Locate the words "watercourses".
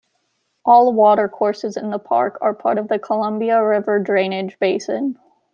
0.93-1.77